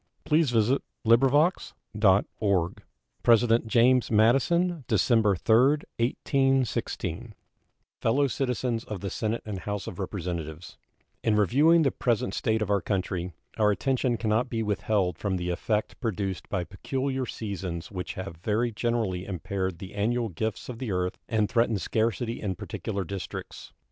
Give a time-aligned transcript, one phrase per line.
[0.25, 1.51] State of the Union
[2.03, 5.55] Address James Madison December 3,
[5.99, 7.35] 1816
[8.01, 10.79] Fellow Citizens of the Senate and House of Representatives:
[11.23, 15.51] In reviewing the present state of our country, our attention cannot be withheld from the
[15.51, 20.91] effect produced by peculiar seasons which have very generally impaired the annual gifts of the
[20.91, 23.71] earth and threatened scarcity in particular districts.